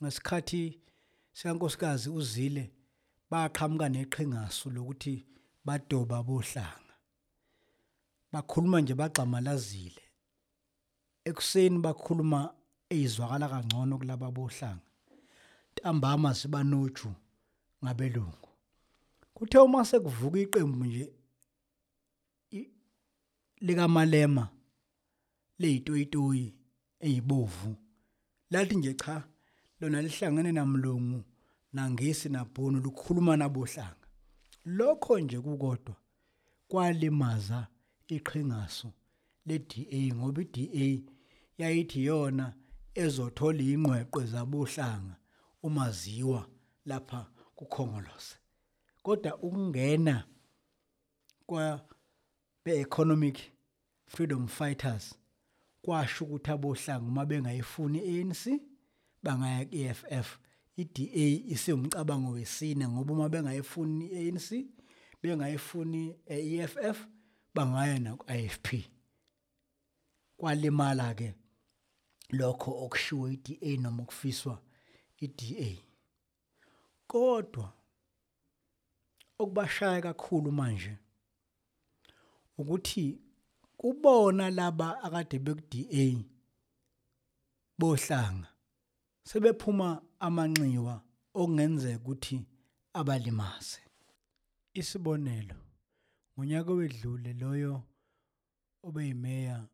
ngesikhathi 0.00 0.62
sikankosikazi 1.36 2.08
uzile 2.18 2.64
baqhamuka 3.30 3.86
neqhingasu 3.94 4.66
lokuthi 4.76 5.14
badoba 5.66 6.18
bohlanga 6.28 6.94
bakhuluma 8.32 8.78
nje 8.80 8.94
bagxamalazile. 9.00 10.04
Ekuseni 11.28 11.78
bakhuluma 11.84 12.40
ezwakala 12.96 13.46
kangcono 13.52 13.94
kulaba 14.00 14.28
bohlanga 14.36 14.93
ntambama 15.74 16.34
sibanoju 16.34 17.12
ngabelungu. 17.84 18.48
Kuthe 19.34 19.58
uma 19.58 19.84
sekuvuka 19.84 20.38
iqembu 20.38 20.84
nje 20.84 21.12
likaMalema 23.60 24.48
leyitoyitoyi 25.58 26.54
ezibovu 27.00 27.76
lathi 28.50 28.76
nje 28.76 28.94
cha 28.94 29.28
lona 29.80 30.02
lihlangene 30.02 30.52
namlungu 30.52 31.24
nangisi 31.72 32.28
nabhunu 32.28 32.80
lukhuluma 32.80 33.36
nabohlanga. 33.36 34.06
Lokho 34.64 35.18
nje 35.20 35.40
kukodwa 35.40 35.96
kwalimaza 36.68 37.66
iqhingaso 38.08 38.92
leDA 39.46 40.14
ngoba 40.14 40.42
iDA 40.42 41.12
yayithi 41.58 42.04
yona 42.04 42.54
ezothola 42.94 43.62
ingqweqwe 43.62 44.22
zabohlanga. 44.32 45.16
Umaziwa 45.64 46.48
lapha 46.84 47.26
kukhongolose 47.54 48.36
kodwa 49.02 49.36
ukungena 49.36 50.24
kwa 51.46 51.88
be-economic 52.64 53.38
freedom 54.06 54.48
fighters 54.48 55.14
kwasho 55.82 56.24
ukuthi 56.24 56.50
abohlanga 56.50 57.08
uma 57.08 57.26
bengayifuni 57.26 57.98
i-ANC 57.98 58.60
bangaya 59.22 59.64
ku-EFF 59.64 60.38
i-DA 60.76 61.26
isiwumcabango 61.52 62.30
wesine 62.30 62.88
ngoba 62.88 63.12
uma 63.12 63.28
bengayifuni 63.28 64.06
i-ANC 64.06 64.66
bengayifuni 65.22 66.16
i-EFF 66.26 67.06
bangaya 67.54 67.98
naku-IFP 67.98 68.68
kwalimala 70.36 71.14
ke 71.14 71.34
lokho 72.30 72.70
okushiwo 72.84 73.28
i-DA 73.28 73.76
noma 73.82 74.02
ukufiswa 74.02 74.62
i-DA 75.20 75.70
kodwa 77.06 77.72
okubashaya 79.38 80.02
kakhulu 80.02 80.52
manje 80.52 80.96
ukuthi 82.58 83.18
kubona 83.76 84.50
laba 84.50 85.02
akade 85.02 85.38
beku-DA 85.38 86.24
bohlanga 87.78 88.48
sebephuma 89.28 90.02
amanxiwa 90.20 90.94
okungenzeka 91.34 91.98
ukuthi 92.02 92.36
abalimaze. 92.98 93.80
Isibonelo 94.80 95.56
ngonyaka 96.34 96.72
wedlule 96.72 97.32
loyo 97.32 97.82
obeyimeya 98.86 99.68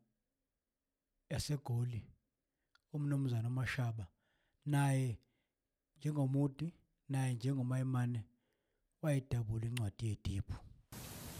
yasegoli 1.29 2.01
umnumzana 2.93 3.47
uMashaba 3.49 4.05
naye 4.65 5.17
njengomuti 6.01 6.73
naye 7.09 7.33
njengomayimane 7.33 8.23
wayidabula 9.01 9.65
incwadi 9.65 10.07
yediphu 10.07 10.53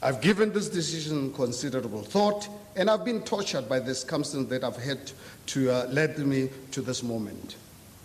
I've 0.04 0.22
given 0.22 0.52
this 0.52 0.68
decision 0.68 1.32
considerable 1.32 2.02
thought, 2.02 2.50
and 2.76 2.90
I've 2.90 3.06
been 3.06 3.22
tortured 3.22 3.70
by 3.70 3.80
the 3.80 3.94
circumstances 3.94 4.50
that 4.50 4.64
have 4.64 4.76
had 4.78 5.12
to 5.46 5.70
uh, 5.70 5.86
led 5.92 6.18
me 6.18 6.50
to 6.72 6.82
this 6.82 7.04
moment. 7.04 7.56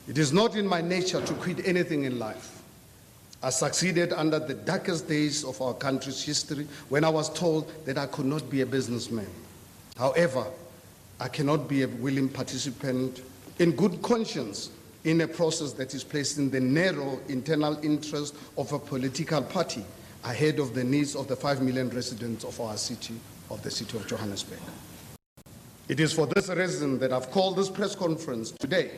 It 0.06 0.18
is 0.18 0.30
not 0.30 0.56
in 0.56 0.66
my 0.66 0.82
nature 0.82 1.22
to 1.22 1.34
quit 1.34 1.66
anything 1.66 2.04
in 2.04 2.18
life. 2.18 2.62
I 3.42 3.48
succeeded 3.48 4.12
under 4.12 4.38
the 4.38 4.52
darkest 4.52 5.08
days 5.08 5.42
of 5.42 5.62
our 5.62 5.72
country's 5.72 6.22
history 6.22 6.66
when 6.90 7.02
I 7.02 7.08
was 7.08 7.32
told 7.32 7.72
that 7.86 7.96
I 7.96 8.04
could 8.04 8.26
not 8.26 8.50
be 8.50 8.60
a 8.60 8.66
businessman. 8.66 9.30
However, 9.96 10.44
I 11.18 11.28
cannot 11.28 11.66
be 11.66 11.82
a 11.82 11.88
willing 11.88 12.28
participant 12.28 13.22
in 13.58 13.72
good 13.72 14.02
conscience 14.02 14.68
in 15.06 15.20
a 15.20 15.28
process 15.28 15.72
that 15.72 15.94
is 15.94 16.02
placing 16.02 16.50
the 16.50 16.58
narrow 16.60 17.20
internal 17.28 17.78
interest 17.84 18.34
of 18.58 18.72
a 18.72 18.78
political 18.78 19.40
party 19.40 19.84
ahead 20.24 20.58
of 20.58 20.74
the 20.74 20.82
needs 20.82 21.14
of 21.14 21.28
the 21.28 21.36
5 21.36 21.62
million 21.62 21.88
residents 21.90 22.42
of 22.44 22.60
our 22.60 22.76
city, 22.76 23.14
of 23.48 23.62
the 23.62 23.70
city 23.70 23.96
of 23.96 24.04
Johannesburg. 24.08 24.58
It 25.88 26.00
is 26.00 26.12
for 26.12 26.26
this 26.26 26.48
reason 26.48 26.98
that 26.98 27.12
I've 27.12 27.30
called 27.30 27.56
this 27.56 27.70
press 27.70 27.94
conference 27.94 28.50
today 28.50 28.90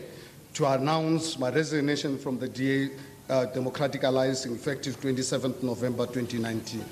to 0.54 0.66
announce 0.66 1.38
my 1.38 1.50
resignation 1.50 2.16
from 2.18 2.38
the 2.38 2.48
DA 2.48 2.88
uh, 3.28 3.44
Democratic 3.44 4.02
Alliance 4.04 4.46
effective 4.46 4.98
27th 4.98 5.62
November 5.62 6.06
2019. 6.06 6.82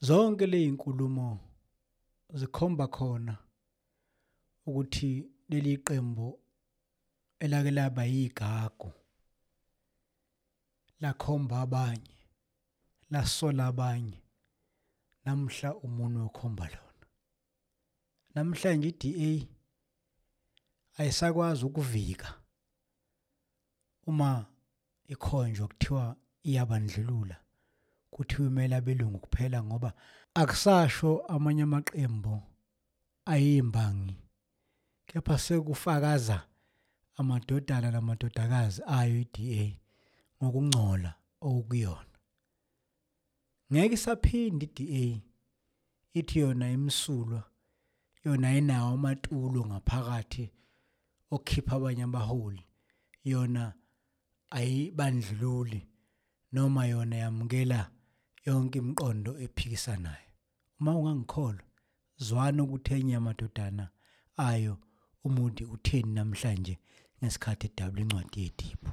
zonke 0.00 0.46
lezinkulumo 0.46 1.47
zikhomba 2.34 2.86
khona 2.88 3.36
ukuthi 4.66 5.30
leli 5.48 5.76
qembu 5.86 6.40
elake 7.40 7.70
laba 7.70 8.04
yigagu 8.04 8.92
lakhomba 11.00 11.60
abanye 11.60 12.16
lasola 13.10 13.66
abanye 13.66 14.20
namhla 15.24 15.74
umuntu 15.86 16.18
okhomba 16.26 16.64
lona. 16.72 17.06
Namhlanje 18.34 18.88
iDA 18.88 19.46
ayisakwazi 20.98 21.64
ukuvika 21.64 22.28
uma 24.06 24.46
ikhonjwa 25.12 25.68
kuthiwa 25.68 26.16
iyabandlulula. 26.42 27.36
Kuthiwa 28.18 28.46
imele 28.48 28.74
abelungu 28.76 29.18
kuphela 29.18 29.62
ngoba 29.64 29.92
akusasho 30.34 31.10
amanye 31.34 31.62
amaqembu 31.62 32.42
ayimbangi. 33.32 34.16
Kepha 35.06 35.38
sekufakaza 35.38 36.38
amadodana 37.18 37.90
namadodakazi 37.90 38.82
ayo 38.86 39.20
iDA 39.24 39.64
ngokungcola 40.42 41.10
okuyona. 41.40 42.16
Ngeke 43.70 43.94
isaphinde 43.94 44.66
iDA 44.66 45.22
ithi 46.18 46.38
yona 46.38 46.66
imsulwa 46.76 47.42
yona 48.24 48.48
inawo 48.58 48.90
amatulo 48.94 49.60
ngaphakathi 49.66 50.44
okhipha 51.34 51.76
abanye 51.76 52.02
abaholi 52.08 52.62
yona 53.30 53.64
ayibandlululi 54.56 55.80
noma 56.52 56.82
yona 56.92 57.16
yamukela 57.16 57.80
yonke 58.48 58.78
imiqondo 58.82 59.32
ephikisanayo 59.44 60.28
uma 60.80 60.90
ungangikholwa 60.98 61.66
zwana 62.26 62.60
ukuthi 62.62 62.90
enye 62.98 63.12
yamadodana 63.16 63.84
ayo 64.48 64.74
umuntu 65.26 65.62
utheni 65.74 66.10
namhlanje 66.16 66.74
ngesikhathi 67.18 67.66
edabula 67.70 68.02
incwadi 68.04 68.38
yediphu 68.44 68.90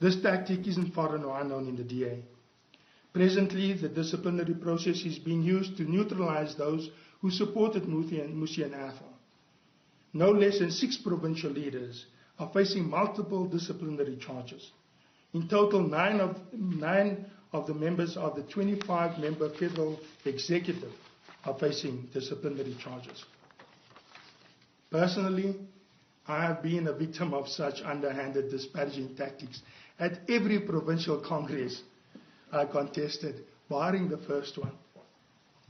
This 0.00 0.16
tactic 0.22 0.60
isn't 0.70 0.94
foreign 0.94 1.24
or 1.24 1.40
unknown 1.40 1.66
in 1.66 1.76
the 1.76 1.82
DA. 1.82 2.22
Presently, 3.12 3.72
the 3.72 3.88
disciplinary 3.88 4.54
process 4.54 5.04
is 5.04 5.18
being 5.18 5.42
used 5.42 5.76
to 5.76 5.82
neutralize 5.82 6.54
those 6.54 6.88
who 7.20 7.30
supported 7.32 7.82
Musi 7.82 8.22
and, 8.24 8.32
Musi 8.40 8.64
and 8.64 8.74
Athol. 8.74 9.12
No 10.12 10.30
less 10.30 10.60
than 10.60 10.70
six 10.70 10.96
provincial 10.96 11.50
leaders 11.50 12.06
are 12.38 12.48
facing 12.54 12.88
multiple 12.88 13.44
disciplinary 13.46 14.16
charges. 14.18 14.70
In 15.34 15.48
total, 15.48 15.80
nine 15.80 16.20
of, 16.20 16.36
nine 16.52 17.26
of 17.52 17.66
the 17.66 17.74
members 17.74 18.16
of 18.16 18.36
the 18.36 18.42
25 18.42 19.18
member 19.18 19.48
federal 19.50 19.98
executive 20.24 20.92
are 21.44 21.54
facing 21.58 22.08
disciplinary 22.12 22.76
charges. 22.82 23.24
Personally, 24.90 25.54
I 26.26 26.42
have 26.42 26.62
been 26.62 26.86
a 26.88 26.92
victim 26.92 27.32
of 27.32 27.48
such 27.48 27.80
underhanded 27.82 28.50
disparaging 28.50 29.16
tactics 29.16 29.62
at 29.98 30.20
every 30.28 30.60
provincial 30.60 31.18
congress 31.18 31.82
I 32.52 32.64
contested, 32.66 33.44
barring 33.68 34.08
the 34.08 34.18
first 34.18 34.58
one. 34.58 34.72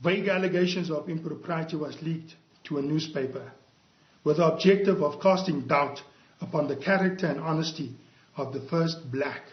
Vague 0.01 0.27
allegations 0.27 0.89
of 0.89 1.09
impropriety 1.09 1.75
was 1.75 2.01
leaked 2.01 2.35
to 2.65 2.77
a 2.77 2.81
newspaper 2.81 3.51
with 4.23 4.37
the 4.37 4.45
objective 4.45 5.01
of 5.01 5.21
casting 5.21 5.67
doubt 5.67 6.01
upon 6.41 6.67
the 6.67 6.75
character 6.75 7.25
and 7.27 7.39
honesty 7.39 7.95
of 8.37 8.53
the 8.53 8.61
first 8.61 9.11
black 9.11 9.43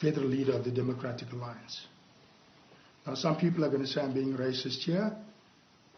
federal 0.00 0.26
leader 0.26 0.52
of 0.52 0.64
the 0.64 0.70
Democratic 0.70 1.32
Alliance. 1.32 1.86
Now, 3.06 3.14
some 3.14 3.36
people 3.36 3.64
are 3.64 3.68
going 3.68 3.82
to 3.82 3.86
say 3.88 4.00
I'm 4.00 4.12
being 4.12 4.36
racist 4.36 4.82
here, 4.82 5.12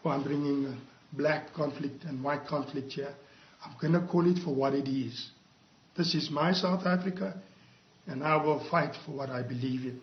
or 0.03 0.11
I'm 0.11 0.23
bringing 0.23 0.77
black 1.13 1.53
conflict 1.53 2.03
and 2.05 2.23
white 2.23 2.45
conflict 2.47 2.93
here. 2.93 3.13
I'm 3.65 3.75
going 3.81 3.93
to 3.93 4.07
call 4.07 4.29
it 4.29 4.39
for 4.43 4.53
what 4.53 4.73
it 4.73 4.87
is. 4.87 5.31
This 5.97 6.13
is 6.15 6.29
my 6.29 6.53
South 6.53 6.85
Africa, 6.85 7.41
and 8.07 8.23
I 8.23 8.37
will 8.37 8.59
fight 8.69 8.95
for 9.05 9.11
what 9.11 9.29
I 9.29 9.41
believe 9.41 9.85
in. 9.85 10.01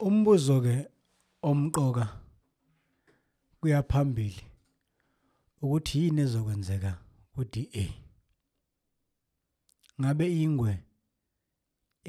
umbuzo 0.00 0.60
ke 0.60 0.86
omqoka 1.42 2.08
kuyaphambili 3.60 4.42
ukuthi 5.62 5.98
yini 5.98 6.20
ezokwenzeka 6.20 6.94
ku-DA 7.34 7.92
ngabe 10.00 10.42
ingwe 10.42 10.78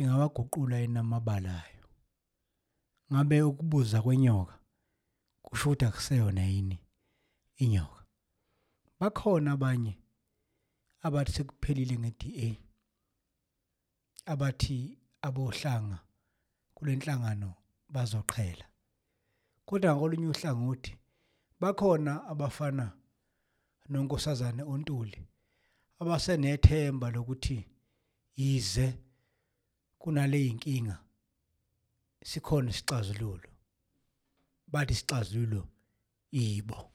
ingawaguqula 0.01 0.81
inamabalayo 0.81 1.85
ngabe 3.11 3.41
ukubuza 3.41 4.01
kwenyoka 4.01 4.55
kusho 5.45 5.69
ukuthi 5.69 5.85
akuseyona 5.85 6.43
yini 6.45 6.77
inyoka? 7.63 8.01
Bakhona 8.99 9.51
abanye 9.51 9.93
abathi 11.05 11.31
sekuphelile 11.31 11.95
nge-DA 11.99 12.49
abathi 14.25 14.77
abohlanga 15.21 15.99
kulenhlangano 16.75 17.49
bazoqhela. 17.93 18.65
Kodwa 19.65 19.95
ngolunye 19.95 20.27
uhlangothi 20.27 20.93
bakhona 21.61 22.13
abafana 22.31 22.85
nonkosazane 23.89 24.63
ontuli 24.63 25.19
abasenethemba 26.01 27.07
lokuthi 27.15 27.57
yize 28.39 28.87
kunale 30.01 30.47
inkinga 30.47 30.97
sikhona 32.23 32.69
isixazululo 32.69 33.49
bathi 34.67 34.93
isixazululo 34.93 35.67
ibo 36.31 36.91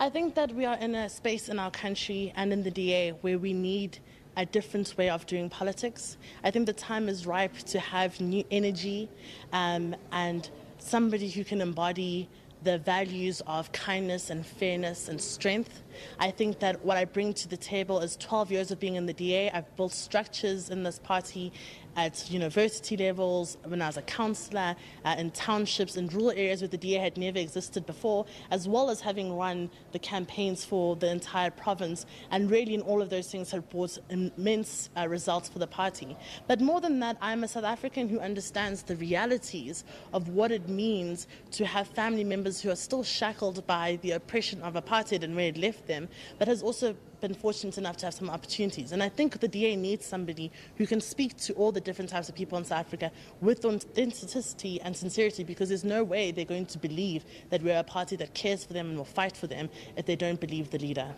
I 0.00 0.10
think 0.10 0.34
that 0.34 0.52
we 0.54 0.64
are 0.64 0.76
in 0.76 0.94
a 0.94 1.08
space 1.08 1.48
in 1.48 1.58
our 1.58 1.72
country 1.72 2.32
and 2.36 2.52
in 2.52 2.62
the 2.62 2.70
DA 2.70 3.10
where 3.22 3.38
we 3.38 3.52
need 3.52 3.98
a 4.36 4.46
different 4.46 4.96
way 4.96 5.10
of 5.10 5.26
doing 5.26 5.50
politics. 5.50 6.16
I 6.44 6.52
think 6.52 6.66
the 6.66 6.72
time 6.72 7.08
is 7.08 7.26
ripe 7.26 7.58
to 7.72 7.80
have 7.80 8.20
new 8.20 8.44
energy 8.52 9.08
um, 9.52 9.96
and 10.12 10.48
somebody 10.78 11.28
who 11.28 11.42
can 11.42 11.60
embody 11.60 12.28
the 12.62 12.78
values 12.78 13.42
of 13.46 13.72
kindness 13.72 14.30
and 14.30 14.46
fairness 14.46 15.08
and 15.08 15.20
strength. 15.20 15.82
I 16.18 16.30
think 16.30 16.58
that 16.60 16.84
what 16.84 16.96
I 16.96 17.04
bring 17.04 17.32
to 17.34 17.48
the 17.48 17.56
table 17.56 18.00
is 18.00 18.16
12 18.16 18.52
years 18.52 18.70
of 18.70 18.80
being 18.80 18.96
in 18.96 19.06
the 19.06 19.12
DA. 19.12 19.50
I've 19.50 19.74
built 19.76 19.92
structures 19.92 20.70
in 20.70 20.82
this 20.82 20.98
party 20.98 21.52
at 21.98 22.30
university 22.30 22.96
levels, 22.96 23.56
when 23.64 23.82
I 23.82 23.88
was 23.88 23.96
a 23.96 24.02
councillor, 24.02 24.76
uh, 25.04 25.16
in 25.18 25.32
townships, 25.32 25.96
in 25.96 26.06
rural 26.06 26.30
areas 26.30 26.60
where 26.62 26.68
the 26.68 26.78
DA 26.78 26.98
had 26.98 27.16
never 27.18 27.38
existed 27.38 27.86
before, 27.86 28.24
as 28.52 28.68
well 28.68 28.88
as 28.88 29.00
having 29.00 29.36
run 29.36 29.68
the 29.90 29.98
campaigns 29.98 30.64
for 30.64 30.94
the 30.94 31.10
entire 31.10 31.50
province. 31.50 32.06
And 32.30 32.52
really, 32.52 32.74
in 32.74 32.82
all 32.82 33.02
of 33.02 33.10
those 33.10 33.28
things, 33.32 33.50
have 33.50 33.68
brought 33.68 33.98
immense 34.10 34.90
uh, 34.96 35.08
results 35.08 35.48
for 35.48 35.58
the 35.58 35.66
party. 35.66 36.16
But 36.46 36.60
more 36.60 36.80
than 36.80 37.00
that, 37.00 37.16
I'm 37.20 37.42
a 37.42 37.48
South 37.48 37.64
African 37.64 38.08
who 38.08 38.20
understands 38.20 38.84
the 38.84 38.94
realities 38.94 39.82
of 40.12 40.28
what 40.28 40.52
it 40.52 40.68
means 40.68 41.26
to 41.52 41.66
have 41.66 41.88
family 41.88 42.22
members 42.22 42.60
who 42.60 42.70
are 42.70 42.76
still 42.76 43.02
shackled 43.02 43.66
by 43.66 43.98
the 44.02 44.12
oppression 44.12 44.62
of 44.62 44.74
apartheid 44.74 45.24
and 45.24 45.34
where 45.34 45.48
it 45.48 45.56
left 45.56 45.87
them, 45.88 46.08
but 46.38 46.46
has 46.46 46.62
also 46.62 46.94
been 47.20 47.34
fortunate 47.34 47.76
enough 47.78 47.96
to 47.96 48.06
have 48.06 48.14
some 48.14 48.30
opportunities. 48.30 48.92
And 48.92 49.02
I 49.02 49.08
think 49.08 49.40
the 49.40 49.48
DA 49.48 49.74
needs 49.74 50.06
somebody 50.06 50.52
who 50.76 50.86
can 50.86 51.00
speak 51.00 51.36
to 51.38 51.52
all 51.54 51.72
the 51.72 51.80
different 51.80 52.10
types 52.10 52.28
of 52.28 52.36
people 52.36 52.56
in 52.58 52.64
South 52.64 52.86
Africa 52.86 53.10
with 53.40 53.64
authenticity 53.64 54.80
and 54.80 54.96
sincerity 54.96 55.42
because 55.42 55.68
there's 55.68 55.84
no 55.84 56.04
way 56.04 56.30
they're 56.30 56.44
going 56.44 56.66
to 56.66 56.78
believe 56.78 57.24
that 57.50 57.62
we're 57.62 57.78
a 57.78 57.82
party 57.82 58.14
that 58.16 58.34
cares 58.34 58.64
for 58.64 58.72
them 58.72 58.90
and 58.90 58.96
will 58.96 59.04
fight 59.04 59.36
for 59.36 59.48
them 59.48 59.68
if 59.96 60.06
they 60.06 60.14
don't 60.14 60.40
believe 60.40 60.70
the 60.70 60.78
leader. 60.78 61.14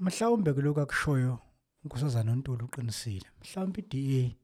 mhlawumbe 0.00 0.52
kuloku 0.52 0.80
akushoyo 0.80 1.38
unkosazana 1.84 2.32
uNtuli 2.32 2.62
uqinisile 2.62 3.26
mhlawumbe 3.40 3.80
iDA 3.80 4.34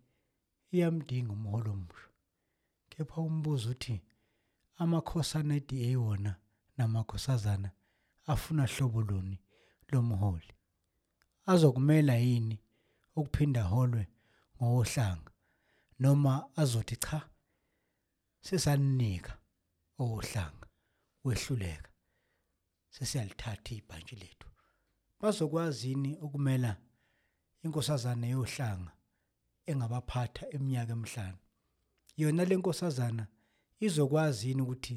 iyamdinga 0.73 1.33
umholo 1.33 1.73
omusha 1.73 2.09
kepha 2.89 3.21
umbuzo 3.21 3.71
uthi 3.71 4.01
amakhosana 4.77 5.55
eDA 5.57 5.99
wona 5.99 6.37
namakhosazana 6.77 7.71
afuna 8.27 8.67
hlobo 8.67 9.03
luni 9.03 9.41
lomholi? 9.89 10.55
Azokumela 11.47 12.17
yini 12.17 12.61
ukuphinda 13.17 13.63
holwe 13.63 14.09
ngowohlanga 14.63 15.31
noma 15.99 16.49
azothi 16.57 16.97
cha 16.97 17.29
sesaninika 18.41 19.39
owohlanga 19.99 20.67
wehluleka 21.25 21.91
sesiyalithatha 22.91 23.75
ibhantshi 23.75 24.17
lethu? 24.17 24.49
Bazokwazi 25.21 25.89
yini 25.89 26.17
ukumela 26.17 26.77
inkosazana 27.63 28.27
yohlanga 28.27 28.93
engabaphatha 29.67 30.45
eminyaka 30.55 30.93
emihlanu? 30.93 31.39
Yona 32.17 32.45
le 32.45 32.57
nkosazana 32.57 33.27
izokwazi 33.87 34.49
yini 34.49 34.63
ukuthi 34.63 34.97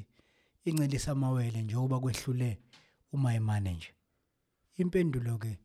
incelisa 0.68 1.10
amawele 1.12 1.62
njengoba 1.62 2.00
kwehlule 2.00 2.50
umayimane 3.12 3.72
nje? 3.74 3.92
Impendulo 4.76 5.38
ke 5.38 5.58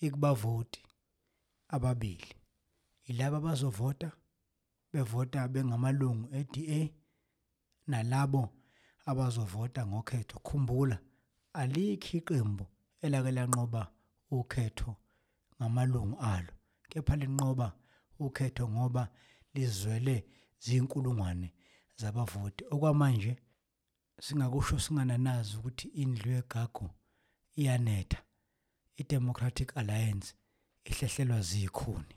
ikubavoti 0.00 0.82
ababili. 1.68 2.34
Ilabo 3.04 3.36
abazovota 3.36 4.12
bevota 4.92 5.48
bengamalungu 5.48 6.26
eDA 6.40 6.80
nalabo 7.86 8.42
abazovota 9.10 9.86
ngokhetho. 9.86 10.38
Khumbula 10.46 10.98
alikho 11.52 12.16
iqembu 12.18 12.66
elake 13.02 13.30
lanqoba 13.36 13.82
ukhetho 14.30 14.96
ngamalungu 15.56 16.16
alo 16.32 16.52
kepha 16.90 17.16
linqoba 17.16 17.68
ukhetho 18.18 18.64
ngoba 18.68 19.02
lizwele 19.54 20.16
zinkulungwane 20.64 21.48
zabavoti. 21.96 22.64
Okwamanje 22.70 23.36
singakusho 24.20 24.80
singananazi 24.80 25.56
ukuthi 25.56 25.88
indlu 25.88 26.30
yegagu 26.32 26.90
iyanetha. 27.56 28.22
iDemocratic 28.96 29.76
Alliance 29.76 30.34
ihlehlelwa 30.84 31.40
zikhuni. 31.40 32.14